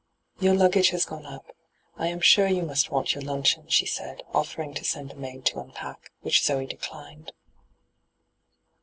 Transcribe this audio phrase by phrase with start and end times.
[0.39, 1.55] 'Your luggage has gone up.
[1.95, 5.15] I am sure you must want your luncheon,* she said, offer ing to send a
[5.15, 7.31] maid to unpack, which Zoe declined.